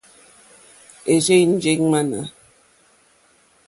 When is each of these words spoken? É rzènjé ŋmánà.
É 1.11 1.15
rzènjé 1.23 1.71
ŋmánà. 1.83 2.21